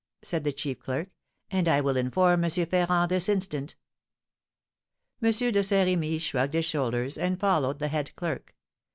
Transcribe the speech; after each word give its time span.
said 0.23 0.43
the 0.43 0.51
chief 0.51 0.79
clerk, 0.79 1.11
"and 1.51 1.67
I 1.67 1.79
will 1.79 1.95
inform 1.95 2.43
M. 2.43 2.49
Ferrand 2.49 3.11
this 3.11 3.29
instant." 3.29 3.75
M. 5.21 5.29
de 5.31 5.61
Saint 5.61 5.85
Remy 5.85 6.17
shrugged 6.17 6.55
his 6.55 6.65
shoulders, 6.65 7.19
and 7.19 7.39
followed 7.39 7.77
the 7.77 7.87
head 7.89 8.15
clerk. 8.15 8.55